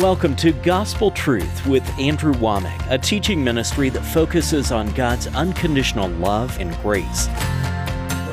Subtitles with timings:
[0.00, 6.08] Welcome to Gospel Truth with Andrew Wommack, a teaching ministry that focuses on God's unconditional
[6.08, 7.28] love and grace.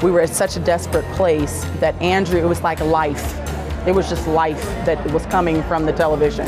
[0.01, 3.37] We were at such a desperate place that Andrew, it was like life.
[3.85, 6.47] It was just life that was coming from the television.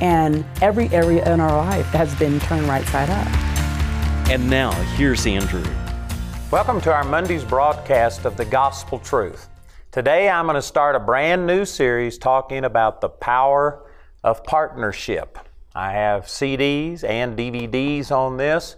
[0.00, 3.26] And every area in our life has been turned right side up.
[4.30, 5.64] And now, here's Andrew.
[6.50, 9.48] Welcome to our Monday's broadcast of the Gospel Truth.
[9.90, 13.89] Today I'm going to start a brand new series talking about the power
[14.22, 15.38] of partnership.
[15.74, 18.76] I have CDs and DVDs on this,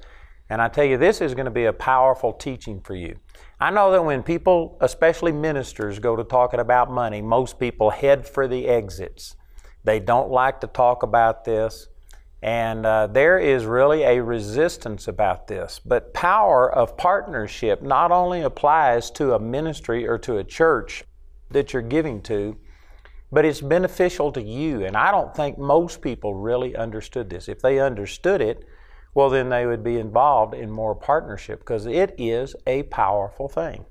[0.51, 3.18] and I tell you, this is going to be a powerful teaching for you.
[3.59, 8.27] I know that when people, especially ministers, go to talking about money, most people head
[8.27, 9.37] for the exits.
[9.84, 11.88] They don't like to talk about this,
[12.43, 15.80] and uh, there is really a resistance about this.
[15.84, 21.04] But power of partnership not only applies to a ministry or to a church
[21.51, 22.56] that you're giving to,
[23.32, 24.84] but it's beneficial to you.
[24.84, 27.48] And I don't think most people really understood this.
[27.48, 28.66] If they understood it,
[29.15, 33.87] well, then they would be involved in more partnership because it is a powerful thing.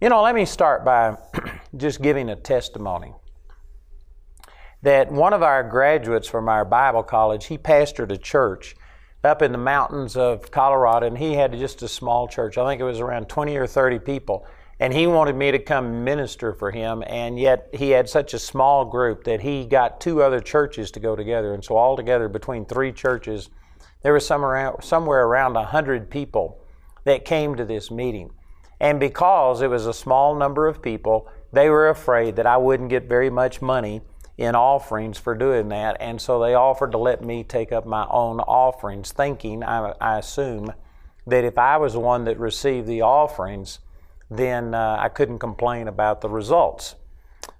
[0.00, 1.16] You know, let me start by
[1.76, 3.12] just giving a testimony
[4.82, 8.76] that one of our graduates from our Bible college, he pastored a church
[9.24, 12.56] up in the mountains of Colorado, and he had just a small church.
[12.56, 14.46] I think it was around 20 or 30 people
[14.80, 18.38] and he wanted me to come minister for him and yet he had such a
[18.38, 21.52] small group that he got two other churches to go together.
[21.52, 23.50] And so altogether between three churches
[24.02, 26.64] there was some around, somewhere around 100 people
[27.04, 28.30] that came to this meeting.
[28.78, 32.90] And because it was a small number of people they were afraid that i wouldn't
[32.90, 34.02] get very much money
[34.36, 35.96] in offerings for doing that.
[35.98, 40.18] And so they offered to let me take up my own offerings thinking i, I
[40.18, 40.72] assume
[41.26, 43.80] that if i was the one that received the offerings
[44.30, 46.96] then uh, I couldn't complain about the results.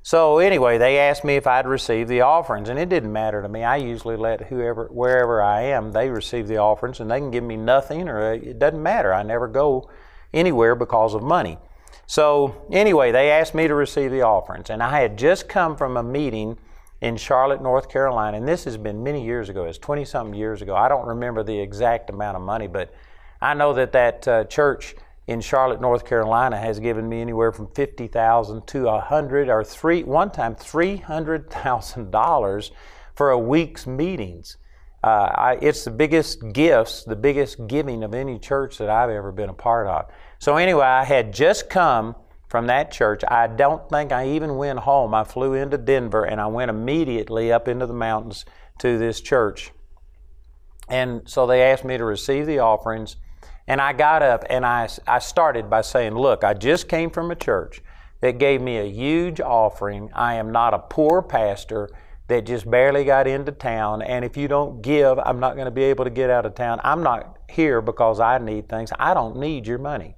[0.02, 3.48] So anyway, they asked me if I'd receive the offerings, and it didn't matter to
[3.48, 3.64] me.
[3.64, 7.44] I usually let whoever, wherever I am, they receive the offerings, and they can give
[7.44, 9.12] me nothing, or it doesn't matter.
[9.12, 9.90] I never go
[10.32, 11.58] anywhere because of money.
[12.06, 15.96] So anyway, they asked me to receive the offerings, and I had just come from
[15.96, 16.56] a meeting
[17.00, 19.64] in Charlotte, North Carolina, and this has been many years ago.
[19.64, 20.74] It's 20 something years ago.
[20.74, 22.92] I don't remember the exact amount of money, but
[23.40, 24.96] I know that that uh, church
[25.28, 29.62] in Charlotte, North Carolina, has given me anywhere from fifty thousand to a hundred or
[29.62, 32.72] three one time three hundred thousand dollars
[33.14, 34.56] for a week's meetings.
[35.04, 39.30] Uh, I, it's the biggest gifts, the biggest giving of any church that I've ever
[39.30, 40.10] been a part of.
[40.38, 42.16] So anyway, I had just come
[42.48, 43.22] from that church.
[43.28, 45.14] I don't think I even went home.
[45.14, 48.46] I flew into Denver and I went immediately up into the mountains
[48.78, 49.72] to this church.
[50.88, 53.16] And so they asked me to receive the offerings
[53.68, 57.30] and I got up and I, I started by saying, Look, I just came from
[57.30, 57.82] a church
[58.22, 60.10] that gave me a huge offering.
[60.14, 61.90] I am not a poor pastor
[62.28, 64.02] that just barely got into town.
[64.02, 66.54] And if you don't give, I'm not going to be able to get out of
[66.54, 66.80] town.
[66.82, 68.90] I'm not here because I need things.
[68.98, 70.16] I don't need your money.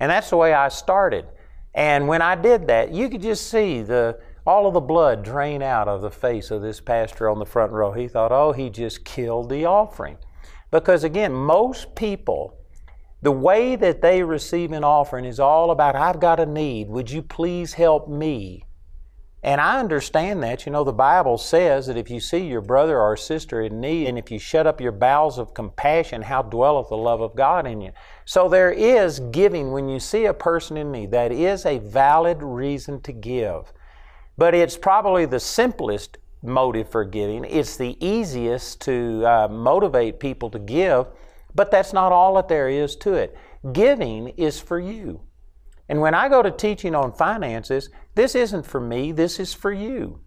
[0.00, 1.26] And that's the way I started.
[1.74, 5.60] And when I did that, you could just see the all of the blood drain
[5.60, 7.92] out of the face of this pastor on the front row.
[7.92, 10.18] He thought, oh, he just killed the offering.
[10.70, 12.55] Because again, most people
[13.26, 16.86] the way that they receive an offering is all about, I've got a need.
[16.86, 18.62] Would you please help me?
[19.42, 20.64] And I understand that.
[20.64, 24.06] You know, the Bible says that if you see your brother or sister in need,
[24.06, 27.66] and if you shut up your bowels of compassion, how dwelleth the love of God
[27.66, 27.90] in you?
[28.26, 31.10] So there is giving when you see a person in need.
[31.10, 33.72] That is a valid reason to give.
[34.38, 37.44] But it's probably the simplest motive for giving.
[37.44, 41.08] It's the easiest to uh, motivate people to give
[41.56, 43.36] but that's not all that there is to it.
[43.72, 45.22] Giving is for you.
[45.88, 49.72] And when I go to teaching on finances, this isn't for me, this is for
[49.72, 50.20] you.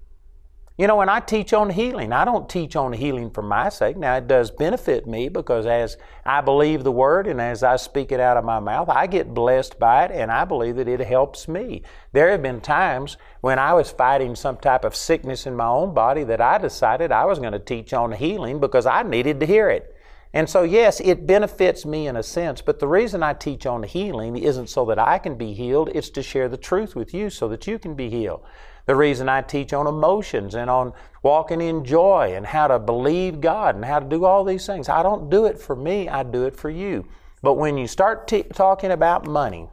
[0.80, 3.98] You know, when I teach on healing, I don't teach on healing for my sake.
[3.98, 8.14] Now, it does benefit me because as I believe the word and as I speak
[8.14, 11.02] it out of my mouth, I get blessed by it and I believe that it
[11.02, 11.84] helps me.
[12.14, 15.94] There have been times when I was fighting some type of sickness in my own
[15.94, 19.46] body that I decided I was going to teach on healing because I needed to
[19.46, 19.94] hear it.
[20.32, 23.82] And so, yes, it benefits me in a sense, but the reason I teach on
[23.82, 27.32] healing isn't so that I can be healed, it's to share the truth with you
[27.32, 28.42] so that you can be healed.
[28.86, 30.94] The reason I teach on emotions and on
[31.24, 34.88] walking in joy and how to believe God and how to do all these things,
[34.88, 37.08] I don't do it for me, I do it for you.
[37.42, 39.70] But when you start t- talking about money,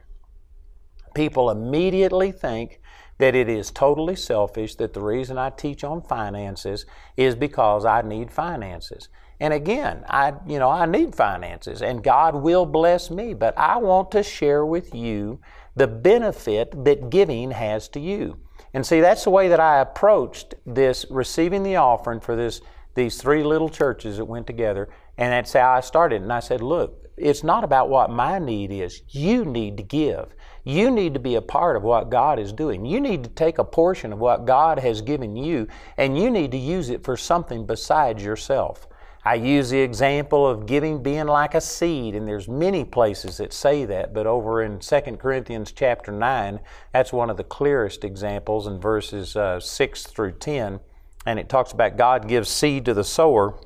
[1.15, 2.81] people immediately think
[3.19, 6.87] that it is totally selfish, that the reason I teach on finances
[7.17, 9.09] is because I need finances.
[9.41, 13.77] And again, I you know, I need finances and God will bless me, but I
[13.77, 15.41] want to share with you
[15.75, 18.39] the benefit that giving has to you.
[18.73, 22.61] And see, that's the way that I approached this receiving the offering for this
[22.95, 24.89] these three little churches that went together.
[25.19, 26.23] And that's how I started.
[26.23, 29.03] And I said, look, it's not about what my need is.
[29.09, 30.35] You need to give.
[30.65, 32.85] You need to be a part of what God is doing.
[32.85, 36.51] You need to take a portion of what God has given you and you need
[36.51, 38.89] to use it for something besides yourself.
[39.27, 43.53] I use the example of giving being like a seed, and there's many places that
[43.53, 46.61] say that, but over in 2 Corinthians chapter 9,
[46.93, 50.81] that's one of the clearest examples in verses uh, 6 through 10
[51.27, 53.59] and it talks about God gives seed to the sower.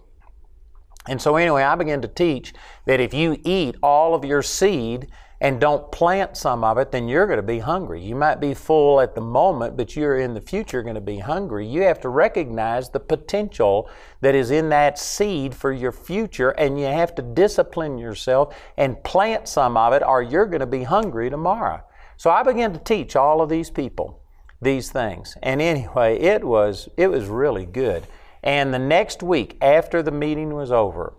[1.06, 2.52] And so, anyway, I began to teach
[2.86, 5.08] that if you eat all of your seed
[5.40, 8.02] and don't plant some of it, then you're going to be hungry.
[8.02, 11.18] You might be full at the moment, but you're in the future going to be
[11.18, 11.66] hungry.
[11.66, 13.88] You have to recognize the potential
[14.20, 19.02] that is in that seed for your future, and you have to discipline yourself and
[19.02, 21.82] plant some of it, or you're going to be hungry tomorrow.
[22.16, 24.20] So I began to teach all of these people
[24.60, 25.36] these things.
[25.42, 28.06] And anyway, it was it was really good.
[28.42, 31.14] And the next week after the meeting was over,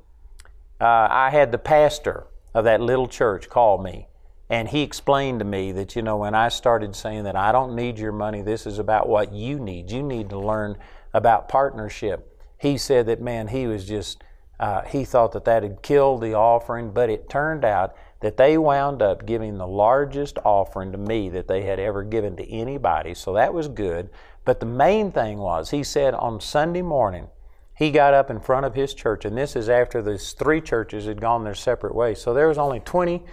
[0.80, 4.08] uh, I had the pastor of that little church call me,
[4.52, 7.74] and he explained to me that you know when I started saying that I don't
[7.74, 9.90] need your money, this is about what you need.
[9.90, 10.78] You need to learn
[11.14, 12.38] about partnership.
[12.58, 14.22] He said that man, he was just
[14.60, 18.58] uh, he thought that that had killed the offering, but it turned out that they
[18.58, 23.14] wound up giving the largest offering to me that they had ever given to anybody.
[23.14, 24.10] So that was good.
[24.44, 27.30] But the main thing was, he said on Sunday morning,
[27.74, 31.06] he got up in front of his church, and this is after these three churches
[31.06, 32.22] had gone their separate ways.
[32.22, 33.24] So there was only 20,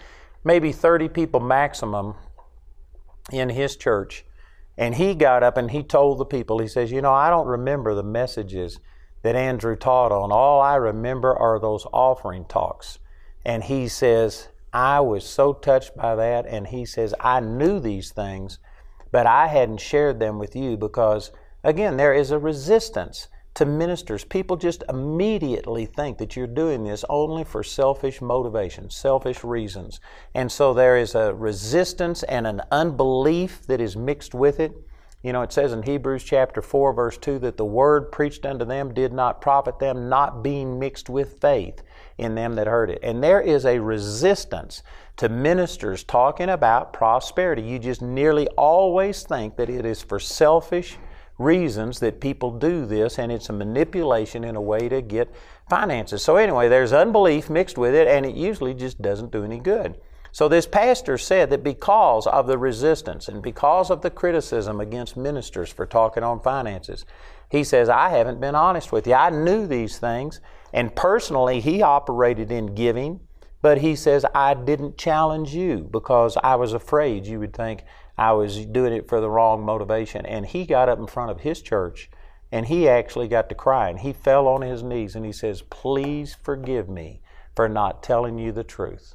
[0.45, 2.15] maybe 30 people maximum
[3.33, 4.25] in his church.
[4.77, 7.49] And he got up and he told the people, he says, You know, I don't
[7.49, 8.79] remember the messages
[9.23, 10.31] that Andrew taught on.
[10.31, 12.99] All I remember are those offering talks.
[13.45, 16.47] And he says, I was so touched by that.
[16.47, 18.59] And he says, I knew these things,
[19.11, 21.33] but I hadn't shared them with you because,
[21.65, 24.25] again, there is a resistance to ministers.
[24.25, 30.01] People just immediately think that you're doing this only for selfish motivations, selfish reasons.
[30.35, 34.73] And so there is a resistance and an unbelief that is mixed with it.
[35.23, 38.65] You know, it says in Hebrews chapter 4, verse 2, that the word preached unto
[38.65, 41.83] them did not profit them, not being mixed with faith
[42.19, 43.01] in them that heard it.
[43.03, 44.85] And there is a resistance
[45.17, 47.63] to ministers talking about prosperity.
[47.63, 50.97] You just nearly always think that it is for selfish
[51.39, 55.33] reasons that people do this, and it's a manipulation in a way to get
[55.71, 56.23] finances.
[56.23, 59.99] So, anyway, there's unbelief mixed with it, and it usually just doesn't do any good.
[60.33, 65.17] So, this pastor said that because of the resistance and because of the criticism against
[65.17, 67.07] ministers for talking on finances,
[67.51, 69.15] he says, I haven't been honest with you.
[69.15, 70.41] I knew these things,
[70.73, 73.21] and personally, he operated in giving,
[73.63, 77.85] but he says, I didn't challenge you because I was afraid you would think
[78.19, 80.27] I was doing it for the wrong motivation.
[80.27, 82.11] And he got up in front of his church
[82.51, 83.99] and he actually got to crying.
[83.99, 87.21] He fell on his knees and he says, Please forgive me
[87.55, 89.15] for not telling you the truth.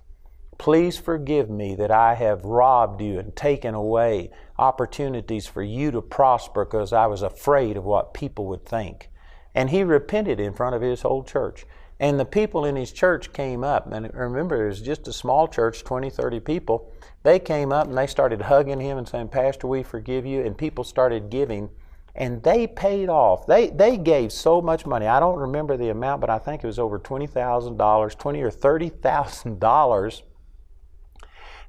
[0.58, 6.02] Please forgive me that I have robbed you and taken away opportunities for you to
[6.02, 9.10] prosper because I was afraid of what people would think.
[9.56, 11.66] And he repented in front of his whole church.
[12.00, 15.48] And the people in his church came up, and remember, it was just a small
[15.48, 16.92] church, 20, 30 people.
[17.24, 20.42] They came up and they started hugging him and saying, Pastor, we forgive you.
[20.42, 21.70] And people started giving,
[22.16, 23.48] and they paid off.
[23.48, 25.08] They, they gave so much money.
[25.08, 30.22] I don't remember the amount, but I think it was over $20,000, 20 or $30,000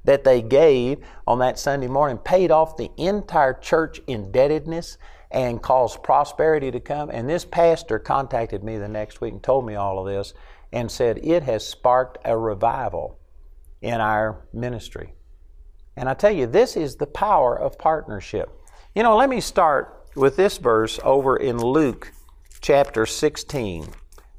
[0.03, 4.97] that they gave on that Sunday morning, paid off the entire church indebtedness
[5.31, 7.09] and caused prosperity to come.
[7.09, 10.33] And this pastor contacted me the next week and told me all of this
[10.71, 13.19] and said, It has sparked a revival
[13.81, 15.15] in our ministry.
[15.97, 18.49] And I tell you, this is the power of partnership.
[18.93, 22.11] You know, let me start with this verse over in Luke
[22.61, 23.87] chapter 16.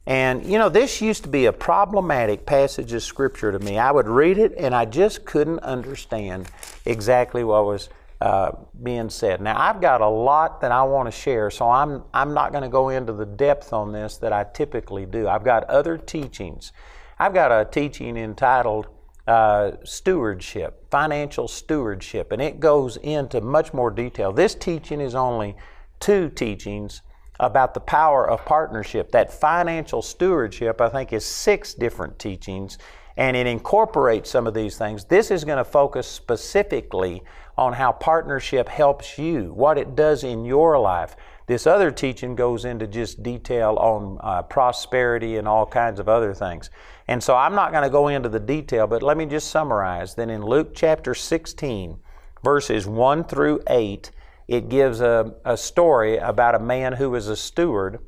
[0.06, 3.78] And, you know, this used to be a problematic passage of Scripture to me.
[3.78, 6.48] I would read it and I just couldn't understand
[6.84, 7.88] exactly what was
[8.20, 9.40] uh, being said.
[9.40, 12.62] Now, I've got a lot that I want to share, so I'm, I'm not going
[12.62, 15.28] to go into the depth on this that I typically do.
[15.28, 16.72] I've got other teachings.
[17.18, 18.86] I've got a teaching entitled
[19.26, 24.32] uh, Stewardship, Financial Stewardship, and it goes into much more detail.
[24.32, 25.56] This teaching is only
[25.98, 27.02] two teachings
[27.40, 29.10] about the power of partnership.
[29.12, 32.78] That financial stewardship, I think, is six different teachings,
[33.16, 35.04] and it incorporates some of these things.
[35.04, 37.22] This is going to focus specifically
[37.58, 41.16] on how partnership helps you, what it does in your life.
[41.46, 46.34] This other teaching goes into just detail on uh, prosperity and all kinds of other
[46.34, 46.70] things.
[47.06, 50.14] And so I'm not going to go into the detail, but let me just summarize.
[50.16, 51.98] Then in Luke chapter 16,
[52.42, 54.10] verses 1 through 8,
[54.48, 58.00] it gives a, a story about a man who was a steward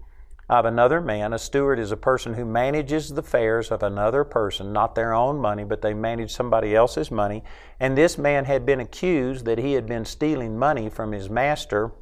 [0.49, 1.33] of another man.
[1.33, 5.38] A steward is a person who manages the affairs of another person, not their own
[5.38, 7.45] money, but they manage somebody else's money.
[7.78, 11.92] And this man had been accused that he had been stealing money from his master.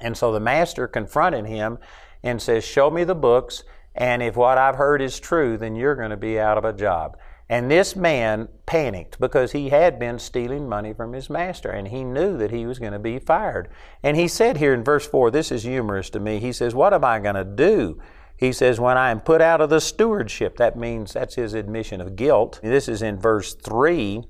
[0.00, 1.78] And so the master confronted him
[2.22, 5.94] and says, Show me the books, and if what I've heard is true, then you're
[5.94, 7.16] going to be out of a job.
[7.48, 12.02] And this man panicked because he had been stealing money from his master and he
[12.02, 13.68] knew that he was going to be fired.
[14.02, 16.40] And he said here in verse 4, this is humorous to me.
[16.40, 18.00] He says, What am I going to do?
[18.36, 22.00] He says, When I am put out of the stewardship, that means that's his admission
[22.00, 22.58] of guilt.
[22.62, 24.24] This is in verse 3.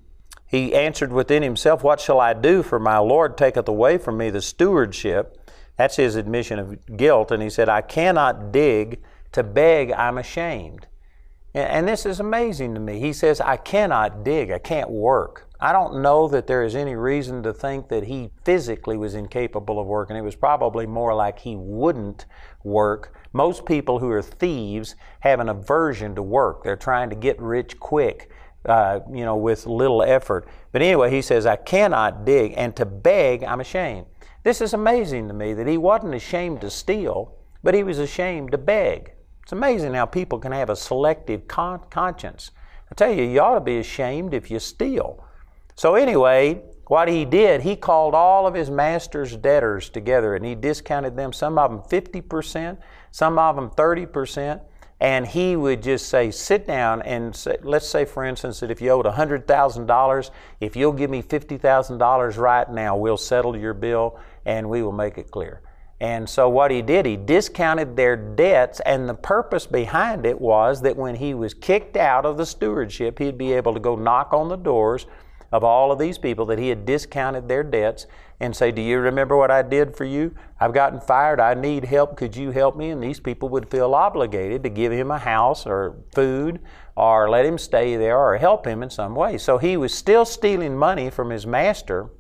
[0.47, 2.63] He answered within himself, What shall I do?
[2.63, 5.39] For my Lord taketh away from me the stewardship.
[5.77, 7.31] That's his admission of guilt.
[7.31, 9.03] And he said, I cannot dig
[9.33, 10.87] to beg, I'm ashamed.
[11.55, 13.01] And this is amazing to me.
[13.01, 15.49] He says, I cannot dig, I can't work.
[15.59, 19.81] I don't know that there is any reason to think that he physically was incapable
[19.81, 20.17] of working.
[20.17, 22.27] It was probably more like he wouldn't
[22.63, 23.15] work.
[23.33, 26.63] Most people who are thieves have an aversion to work.
[26.63, 28.31] They're trying to get rich quick,
[28.67, 30.47] uh, you know, with little effort.
[30.73, 34.07] But anyway, he says, I cannot dig, and to beg, I'm ashamed.
[34.47, 37.35] This is amazing to me that he wasn't ashamed to steal,
[37.65, 39.11] but he was ashamed to beg.
[39.43, 42.53] It's amazing how people can have a selective con- conscience.
[42.89, 45.25] I tell you, you ought to be ashamed if you steal.
[45.75, 50.55] So, anyway, what he did, he called all of his master's debtors together and he
[50.55, 52.79] discounted them, some of them 50%,
[53.11, 54.61] some of them 30%.
[54.99, 58.81] And he would just say, sit down and say, let's say, for instance, that if
[58.81, 64.71] you owed $100,000, if you'll give me $50,000 right now, we'll settle your bill and
[64.71, 65.61] we will make it clear.
[66.01, 70.83] And so what he did, he discounted their debts, and the purpose behind it was
[70.83, 74.33] that when he was kicked out of the stewardship, he'd be able to go knock
[74.33, 75.07] on the doors
[75.53, 78.07] of all of these people that he had discounted their debts
[78.41, 80.35] and say, Do you remember what I did for you?
[80.61, 81.41] I've gotten fired.
[81.41, 82.17] I need help.
[82.17, 82.91] Could you help me?
[82.91, 86.61] And these people would feel obligated to give him a house or food
[86.97, 89.39] or let him stay there or help him in some way.
[89.39, 92.11] So he was still stealing money from his master.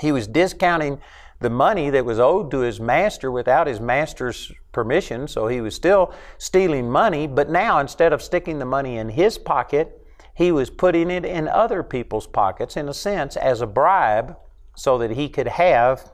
[0.00, 1.00] He was discounting
[1.42, 5.28] the money that was owed to his master without his master's permission.
[5.28, 9.38] So he was still stealing money, but now instead of sticking the money in his
[9.38, 9.98] pocket,
[10.34, 14.36] he was putting it in other people's pockets, in a sense, as a bribe,
[14.76, 16.10] so that he could have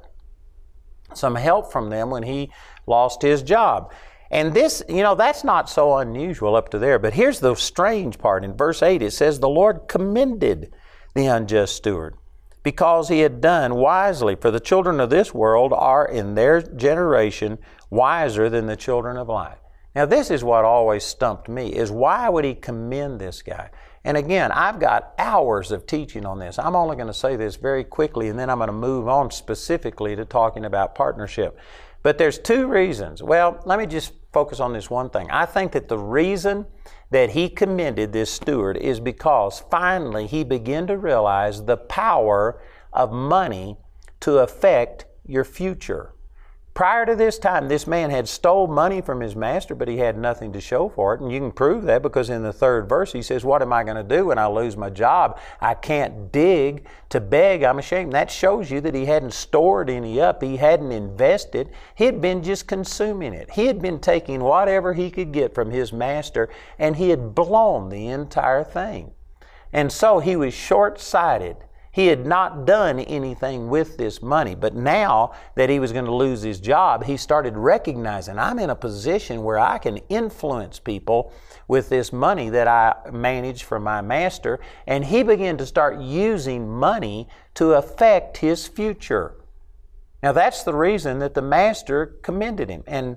[1.15, 2.51] some help from them when he
[2.87, 3.93] lost his job.
[4.31, 6.99] And this, you know, that's not so unusual up to there.
[6.99, 8.45] But here's the strange part.
[8.45, 10.73] In verse 8, it says, The Lord commended
[11.15, 12.18] the unjust steward
[12.63, 14.37] because he had done wisely.
[14.37, 17.59] For the children of this world are in their generation
[17.91, 19.59] wiser than the children of light.
[19.95, 23.71] Now, this is what always stumped me is why would he commend this guy?
[24.05, 26.59] And again, I've got hours of teaching on this.
[26.59, 29.31] I'm only going to say this very quickly and then I'm going to move on
[29.31, 31.59] specifically to talking about partnership.
[32.03, 33.23] But there's two reasons.
[33.23, 35.29] Well, let me just focus on this one thing.
[35.31, 36.67] I think that the reason
[37.11, 42.61] that he commended this steward is because finally he began to realize the power
[42.93, 43.77] of money
[44.21, 46.13] to affect your future.
[46.79, 50.17] Prior to this time, this man had stole money from his master, but he had
[50.17, 51.21] nothing to show for it.
[51.21, 53.83] And you can prove that because in the third verse he says, What am I
[53.83, 55.41] going to do when I lose my job?
[55.61, 57.65] I can't dig to beg.
[57.65, 58.13] I'm ashamed.
[58.13, 60.41] That shows you that he hadn't stored any up.
[60.41, 61.71] He hadn't invested.
[61.97, 63.51] He had been just consuming it.
[63.51, 67.89] He had been taking whatever he could get from his master and he had blown
[67.89, 69.11] the entire thing.
[69.73, 71.57] And so he was short sighted
[71.99, 76.15] he had not done anything with this money, but now that he was going to
[76.15, 81.33] lose his job, he started recognizing I'm in a position where I can influence people
[81.67, 84.61] with this money that I manage for my master.
[84.87, 89.35] And he began to start using money to affect his future.
[90.23, 92.85] Now, that's the reason that the master commended him.
[92.87, 93.17] And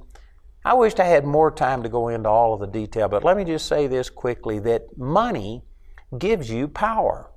[0.65, 3.37] I wished I had more time to go into all of the detail, but let
[3.37, 5.65] me just say this quickly that money
[6.17, 7.30] gives you power.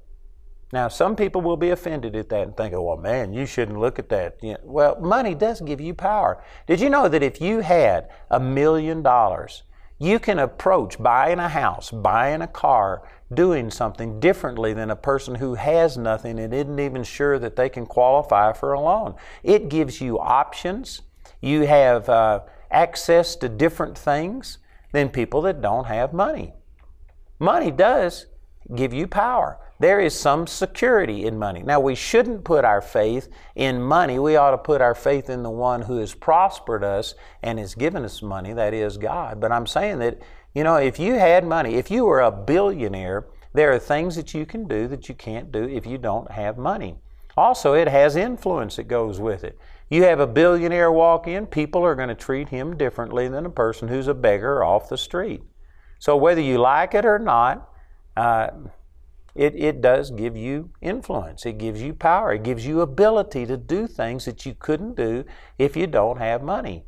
[0.72, 3.78] Now, some people will be offended at that and think, oh, well, man, you shouldn't
[3.78, 4.38] look at that.
[4.42, 6.42] You know, well, money does give you power.
[6.66, 9.62] Did you know that if you had a million dollars,
[9.98, 13.02] you can approach buying a house, buying a car,
[13.32, 17.68] doing something differently than a person who has nothing and isn't even sure that they
[17.68, 19.14] can qualify for a loan.
[19.42, 21.02] It gives you options.
[21.40, 22.40] You have uh,
[22.70, 24.58] access to different things
[24.92, 26.54] than people that don't have money.
[27.38, 28.26] Money does
[28.74, 29.58] give you power.
[29.80, 31.62] There is some security in money.
[31.62, 34.18] Now, we shouldn't put our faith in money.
[34.18, 37.74] We ought to put our faith in the one who has prospered us and has
[37.74, 39.40] given us money, that is God.
[39.40, 40.20] But I'm saying that,
[40.54, 44.32] you know, if you had money, if you were a billionaire, there are things that
[44.32, 46.96] you can do that you can't do if you don't have money.
[47.36, 49.58] Also, it has influence that goes with it.
[49.90, 53.50] You have a billionaire walk in, people are going to treat him differently than a
[53.50, 55.42] person who's a beggar off the street.
[55.98, 57.68] So, whether you like it or not,
[58.16, 58.48] uh,
[59.34, 61.44] it, it does give you influence.
[61.44, 62.32] It gives you power.
[62.32, 65.24] It gives you ability to do things that you couldn't do
[65.58, 66.84] if you don't have money.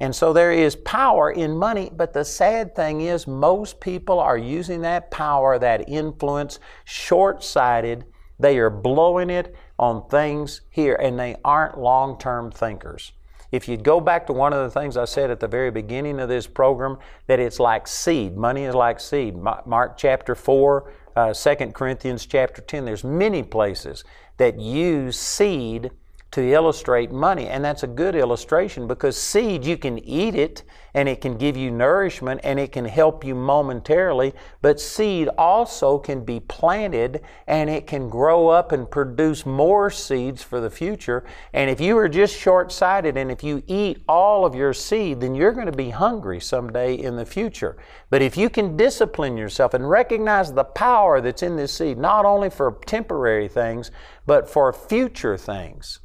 [0.00, 4.36] And so there is power in money, but the sad thing is, most people are
[4.36, 8.04] using that power, that influence, short sighted.
[8.38, 13.12] They are blowing it on things here, and they aren't long term thinkers.
[13.52, 16.18] If you go back to one of the things I said at the very beginning
[16.18, 18.36] of this program, that it's like seed.
[18.36, 19.36] Money is like seed.
[19.36, 24.04] Mark chapter 4, uh, 2 Corinthians chapter 10, there's many places
[24.36, 25.90] that use seed
[26.34, 27.46] to illustrate money.
[27.46, 31.56] And that's a good illustration because seed, you can eat it and it can give
[31.56, 34.34] you nourishment and it can help you momentarily.
[34.60, 40.42] But seed also can be planted and it can grow up and produce more seeds
[40.42, 41.24] for the future.
[41.52, 45.20] And if you are just short sighted and if you eat all of your seed,
[45.20, 47.76] then you're going to be hungry someday in the future.
[48.10, 52.24] But if you can discipline yourself and recognize the power that's in this seed, not
[52.24, 53.92] only for temporary things,
[54.26, 56.00] but for future things,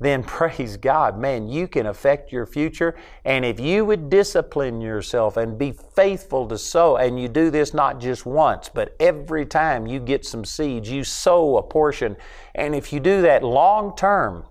[0.00, 2.96] then praise God, man, you can affect your future.
[3.24, 7.74] And if you would discipline yourself and be faithful to sow, and you do this
[7.74, 12.16] not just once, but every time you get some seeds, you sow a portion.
[12.54, 14.44] And if you do that long term,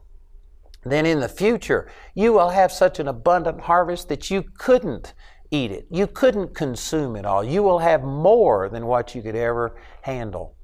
[0.84, 5.14] then in the future, you will have such an abundant harvest that you couldn't
[5.52, 5.88] eat it.
[5.90, 7.44] You couldn't consume it all.
[7.44, 10.56] You will have more than what you could ever handle.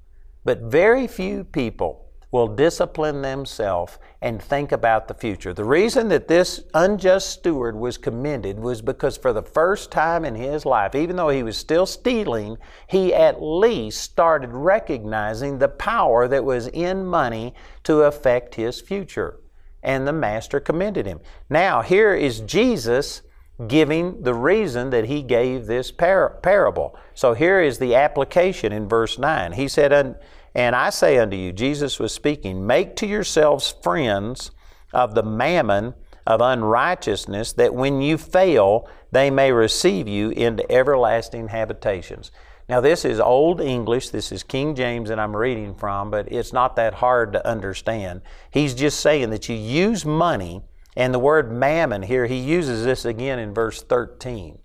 [0.45, 2.02] But very few people
[2.33, 5.53] will discipline themselves and think about the future.
[5.53, 10.33] The reason that this unjust steward was commended was because for the first time in
[10.33, 16.27] his life, even though he was still stealing, he at least started recognizing the power
[16.27, 19.39] that was in money to affect his future.
[19.83, 21.19] And the master commended him.
[21.51, 23.21] Now, here is Jesus
[23.67, 26.97] giving the reason that he gave this par- parable.
[27.13, 29.51] So here is the application in verse 9.
[29.51, 30.15] He said,
[30.55, 34.51] and I say unto you, Jesus was speaking, make to yourselves friends
[34.93, 35.93] of the mammon
[36.25, 42.31] of unrighteousness, that when you fail, they may receive you into everlasting habitations.
[42.69, 44.09] Now, this is Old English.
[44.09, 48.21] This is King James that I'm reading from, but it's not that hard to understand.
[48.51, 50.63] He's just saying that you use money,
[50.95, 54.59] and the word mammon here, he uses this again in verse 13.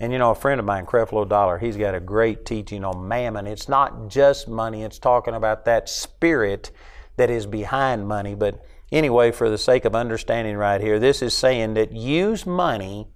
[0.00, 3.06] And you know, a friend of mine, Creflo Dollar, he's got a great teaching on
[3.06, 3.46] mammon.
[3.46, 6.70] It's not just money, it's talking about that spirit
[7.16, 8.34] that is behind money.
[8.34, 13.08] But anyway, for the sake of understanding right here, this is saying that use money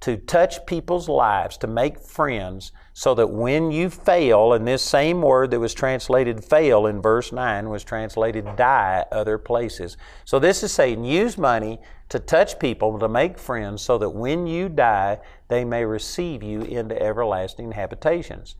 [0.00, 5.20] to touch people's lives, to make friends, so that when you fail, and this same
[5.20, 9.96] word that was translated fail in verse 9 was translated die other places.
[10.24, 14.46] So this is saying use money to touch people, to make friends, so that when
[14.46, 18.56] you die, they may receive you into everlasting habitations.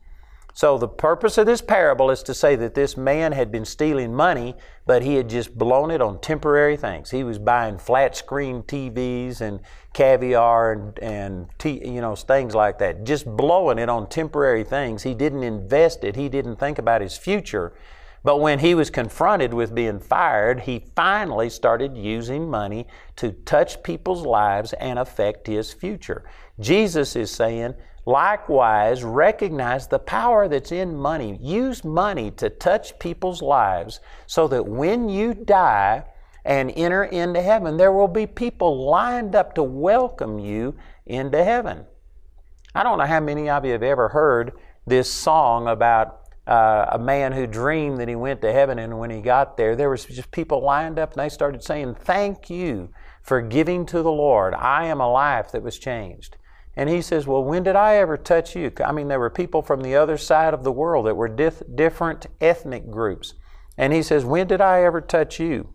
[0.53, 4.13] So, the purpose of this parable is to say that this man had been stealing
[4.13, 7.11] money, but he had just blown it on temporary things.
[7.11, 9.61] He was buying flat screen TVs and
[9.93, 15.03] caviar and, and tea, you know, things like that, just blowing it on temporary things.
[15.03, 17.73] He didn't invest it, he didn't think about his future.
[18.23, 22.85] But when he was confronted with being fired, he finally started using money
[23.15, 26.23] to touch people's lives and affect his future.
[26.59, 27.73] Jesus is saying,
[28.05, 31.37] likewise, recognize the power that's in money.
[31.41, 36.03] Use money to touch people's lives so that when you die
[36.43, 41.85] and enter into heaven, there will be people lined up to welcome you into heaven.
[42.73, 44.53] I don't know how many of you have ever heard
[44.87, 49.09] this song about uh, a man who dreamed that he went to heaven, and when
[49.09, 52.89] he got there, there was just people lined up, and they started saying, "Thank you
[53.21, 54.55] for giving to the Lord.
[54.55, 56.37] I am a life that was changed."
[56.75, 58.71] And he says, Well, when did I ever touch you?
[58.83, 61.63] I mean, there were people from the other side of the world that were dif-
[61.75, 63.33] different ethnic groups.
[63.77, 65.73] And he says, When did I ever touch you?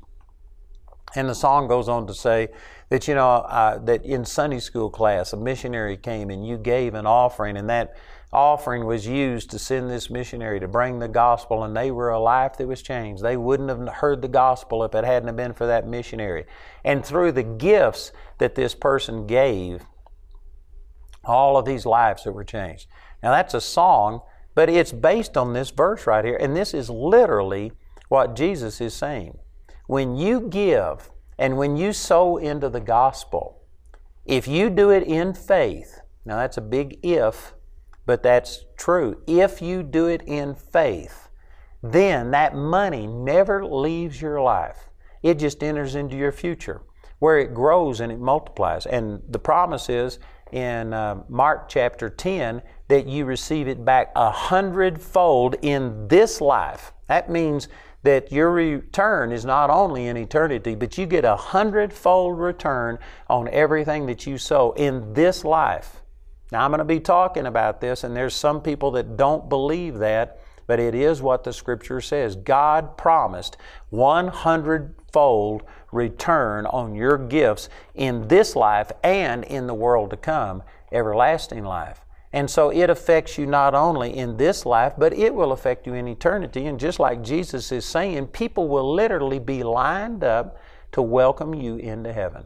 [1.14, 2.48] And the song goes on to say
[2.88, 6.94] that, you know, uh, that in Sunday school class, a missionary came and you gave
[6.94, 7.96] an offering, and that
[8.32, 12.18] offering was used to send this missionary to bring the gospel, and they were a
[12.18, 13.22] life that was changed.
[13.22, 16.44] They wouldn't have heard the gospel if it hadn't been for that missionary.
[16.84, 19.84] And through the gifts that this person gave,
[21.26, 22.88] all of these lives that were changed.
[23.22, 24.20] Now, that's a song,
[24.54, 27.72] but it's based on this verse right here, and this is literally
[28.08, 29.38] what Jesus is saying.
[29.86, 33.62] When you give and when you sow into the gospel,
[34.24, 37.54] if you do it in faith, now that's a big if
[38.06, 39.20] but that's true.
[39.26, 41.28] If you do it in faith,
[41.82, 44.88] then that money never leaves your life.
[45.22, 46.82] It just enters into your future
[47.18, 48.86] where it grows and it multiplies.
[48.86, 50.18] And the promise is
[50.52, 56.92] in uh, Mark chapter 10 that you receive it back a hundredfold in this life.
[57.08, 57.68] That means
[58.02, 63.48] that your return is not only in eternity, but you get a hundredfold return on
[63.48, 66.02] everything that you sow in this life.
[66.52, 69.98] Now, I'm going to be talking about this, and there's some people that don't believe
[69.98, 72.36] that, but it is what the Scripture says.
[72.36, 73.56] God promised
[73.90, 75.64] 100 fold
[75.96, 82.04] return on your gifts in this life and in the world to come, everlasting life.
[82.32, 85.94] And so it affects you not only in this life, but it will affect you
[85.94, 86.66] in eternity.
[86.66, 90.58] And just like Jesus is saying, people will literally be lined up
[90.92, 92.44] to welcome you into heaven.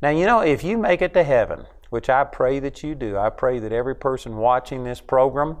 [0.00, 3.18] Now, you know, if you make it to heaven, which I pray that you do,
[3.18, 5.56] I pray that every person watching this program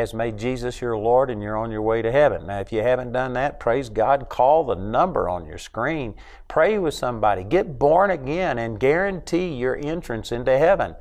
[0.00, 2.46] has made Jesus your Lord and you're on your way to heaven.
[2.46, 6.14] Now, if you haven't done that, praise God, call the number on your screen.
[6.48, 7.44] Pray with somebody.
[7.44, 10.96] Get born again and guarantee your entrance into heaven.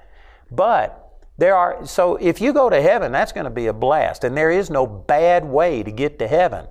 [0.52, 4.24] But there are, so if you go to heaven, that's going to be a blast.
[4.24, 6.68] And there is no bad way to get to heaven.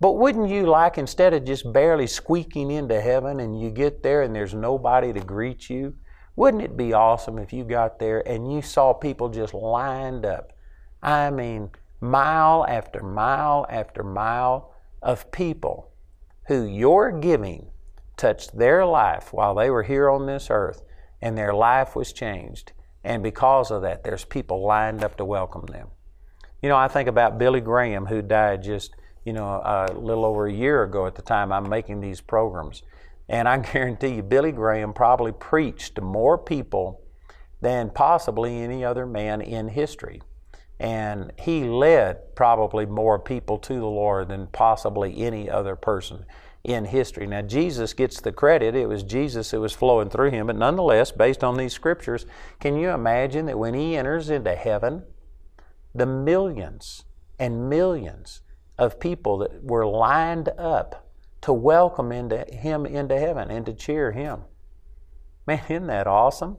[0.00, 4.22] But wouldn't you like, instead of just barely squeaking into heaven and you get there
[4.22, 5.94] and there's nobody to greet you,
[6.36, 10.52] wouldn't it be awesome if you got there and you saw people just lined up?
[11.02, 15.90] I mean, mile after mile after mile of people
[16.46, 17.68] who your giving
[18.16, 20.82] touched their life while they were here on this earth
[21.20, 22.72] and their life was changed.
[23.04, 25.88] And because of that, there's people lined up to welcome them.
[26.62, 30.46] You know, I think about Billy Graham, who died just, you know, a little over
[30.46, 32.82] a year ago at the time I'm making these programs.
[33.28, 37.00] And I guarantee you, Billy Graham probably preached to more people
[37.60, 40.22] than possibly any other man in history.
[40.80, 46.24] And he led probably more people to the Lord than possibly any other person
[46.62, 47.26] in history.
[47.26, 48.74] Now, Jesus gets the credit.
[48.74, 50.46] It was Jesus that was flowing through him.
[50.46, 52.26] But nonetheless, based on these scriptures,
[52.60, 55.04] can you imagine that when he enters into heaven,
[55.94, 57.04] the millions
[57.38, 58.42] and millions
[58.78, 61.10] of people that were lined up
[61.40, 64.42] to welcome into him into heaven and to cheer him?
[65.46, 66.58] Man, isn't that awesome?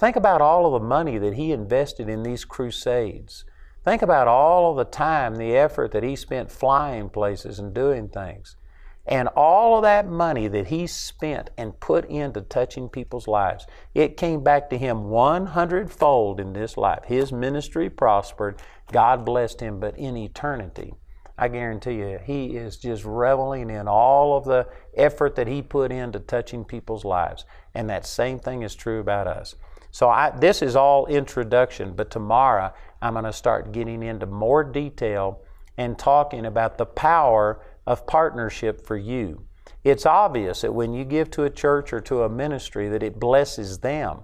[0.00, 3.44] Think about all of the money that he invested in these crusades.
[3.84, 8.08] Think about all of the time, the effort that he spent flying places and doing
[8.08, 8.56] things.
[9.04, 14.16] And all of that money that he spent and put into touching people's lives, it
[14.16, 17.04] came back to him 100 fold in this life.
[17.04, 18.58] His ministry prospered.
[18.90, 20.94] God blessed him, but in eternity,
[21.36, 25.92] I guarantee you, he is just reveling in all of the effort that he put
[25.92, 27.44] into touching people's lives.
[27.74, 29.56] And that same thing is true about us.
[29.90, 32.72] So I, this is all introduction, but tomorrow
[33.02, 35.42] I'm going to start getting into more detail
[35.76, 39.46] and talking about the power of partnership for you.
[39.82, 43.18] It's obvious that when you give to a church or to a ministry that it
[43.18, 44.20] blesses them.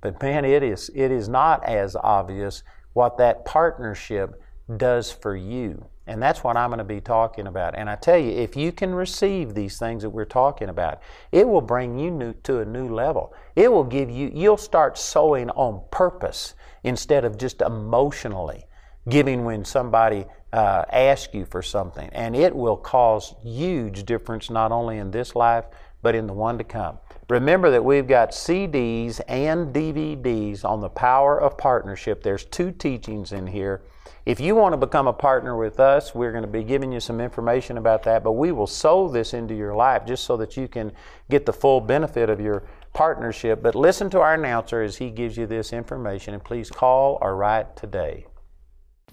[0.00, 4.40] But man, it is it is not as obvious what that partnership
[4.76, 5.86] does for you.
[6.06, 7.74] And that's what I'm going to be talking about.
[7.76, 11.48] And I tell you, if you can receive these things that we're talking about, it
[11.48, 13.34] will bring you new, to a new level.
[13.56, 18.66] It will give you, you'll start sowing on purpose instead of just emotionally
[19.08, 22.08] giving when somebody uh, asks you for something.
[22.12, 25.64] And it will cause huge difference not only in this life,
[26.02, 26.98] but in the one to come.
[27.28, 32.22] Remember that we've got CDs and DVDs on the power of partnership.
[32.22, 33.82] There's two teachings in here.
[34.26, 36.98] If you want to become a partner with us, we're going to be giving you
[36.98, 40.56] some information about that, but we will sow this into your life just so that
[40.56, 40.90] you can
[41.30, 43.62] get the full benefit of your partnership.
[43.62, 47.36] But listen to our announcer as he gives you this information, and please call or
[47.36, 48.26] write today.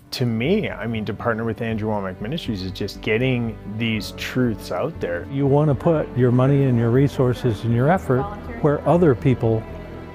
[0.10, 4.72] To me, I mean, to partner with Andrew Wommack Ministries is just getting these truths
[4.72, 5.28] out there.
[5.32, 8.24] You want to put your money and your resources and your effort
[8.64, 9.62] where other people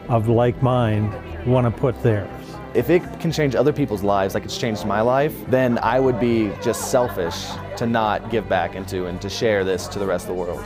[0.09, 1.15] of like mind
[1.47, 2.38] want to put theirs.
[2.75, 6.21] If it can change other people's lives like it's changed my life, then I would
[6.21, 10.29] be just selfish to not give back into and to share this to the rest
[10.29, 10.65] of the world.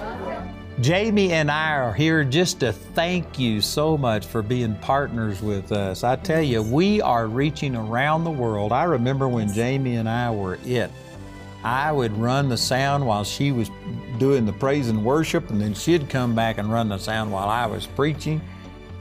[0.81, 5.71] Jamie and I are here just to thank you so much for being partners with
[5.71, 6.03] us.
[6.03, 8.73] I tell you, we are reaching around the world.
[8.73, 10.91] I remember when Jamie and I were it.
[11.63, 13.71] I would run the sound while she was
[14.19, 17.49] doing the praise and worship, and then she'd come back and run the sound while
[17.49, 18.41] I was preaching.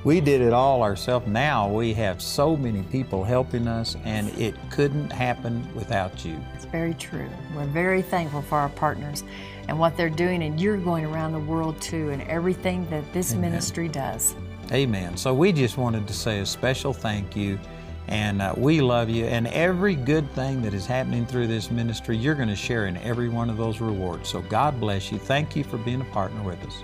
[0.03, 1.27] We did it all ourselves.
[1.27, 6.39] Now we have so many people helping us, and it couldn't happen without you.
[6.55, 7.29] It's very true.
[7.55, 9.23] We're very thankful for our partners
[9.67, 13.33] and what they're doing, and you're going around the world too, and everything that this
[13.33, 13.51] Amen.
[13.51, 14.35] ministry does.
[14.71, 15.17] Amen.
[15.17, 17.59] So we just wanted to say a special thank you.
[18.07, 19.25] And uh, we love you.
[19.25, 22.97] And every good thing that is happening through this ministry, you're going to share in
[22.97, 24.27] every one of those rewards.
[24.27, 25.19] So God bless you.
[25.19, 26.83] Thank you for being a partner with us.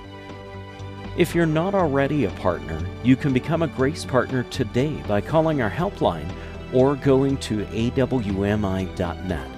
[1.18, 5.64] If you're not already a partner, you can become a Grace Partner today by calling
[5.64, 6.32] our helpline
[6.72, 9.52] or going to awmi.net.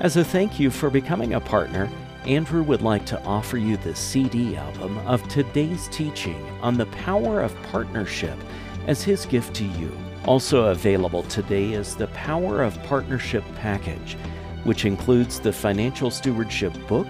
[0.00, 1.90] As a thank you for becoming a partner,
[2.24, 7.42] Andrew would like to offer you the CD album of today's teaching on the power
[7.42, 8.38] of partnership
[8.86, 9.94] as his gift to you.
[10.24, 14.16] Also available today is the Power of Partnership package,
[14.64, 17.06] which includes the Financial Stewardship book,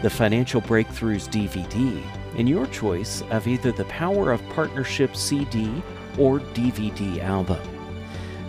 [0.00, 2.02] the Financial Breakthroughs DVD,
[2.36, 5.82] and your choice of either the Power of Partnership CD
[6.18, 7.60] or DVD album.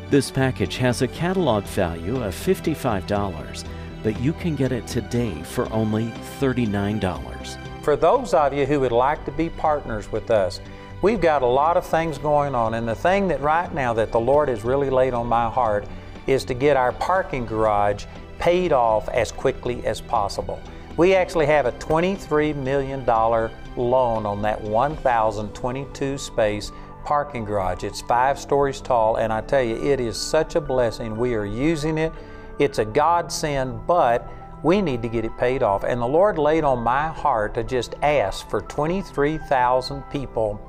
[0.09, 3.65] This package has a catalog value of $55,
[4.03, 6.05] but you can get it today for only
[6.39, 7.81] $39.
[7.81, 10.61] For those of you who would like to be partners with us,
[11.01, 14.11] we've got a lot of things going on, and the thing that right now that
[14.11, 15.85] the Lord has really laid on my heart
[16.27, 18.05] is to get our parking garage
[18.39, 20.61] paid off as quickly as possible.
[20.95, 26.71] We actually have a $23 million loan on that 1,022 space
[27.03, 27.83] parking garage.
[27.83, 31.17] It's five stories tall, and I tell you, it is such a blessing.
[31.17, 32.13] We are using it.
[32.59, 35.83] It's a godsend, but we need to get it paid off.
[35.83, 40.61] And the Lord laid on my heart to just ask for 23,000 people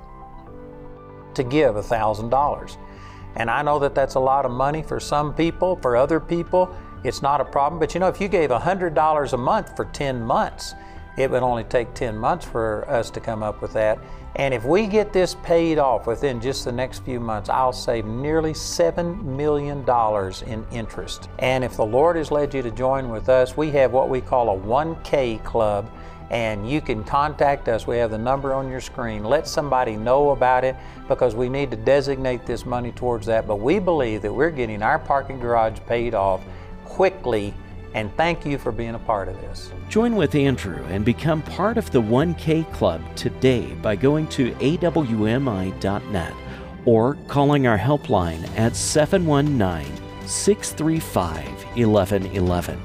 [1.34, 2.76] to give $1,000.
[3.36, 5.76] And I know that that's a lot of money for some people.
[5.76, 7.78] For other people, it's not a problem.
[7.78, 10.74] But you know, if you gave $100 a month for 10 months,
[11.16, 13.98] it would only take 10 months for us to come up with that.
[14.36, 18.04] And if we get this paid off within just the next few months, I'll save
[18.04, 19.84] nearly $7 million
[20.46, 21.28] in interest.
[21.38, 24.20] And if the Lord has led you to join with us, we have what we
[24.20, 25.88] call a 1K club.
[26.30, 27.86] And you can contact us.
[27.86, 29.22] We have the number on your screen.
[29.22, 30.74] Let somebody know about it
[31.06, 33.46] because we need to designate this money towards that.
[33.46, 36.42] But we believe that we're getting our parking garage paid off
[36.84, 37.54] quickly
[37.94, 39.72] and thank you for being a part of this.
[39.88, 46.34] Join with Andrew and become part of the 1K Club today by going to awmi.net
[46.84, 49.86] or calling our helpline at 719
[50.26, 52.80] 635 1111.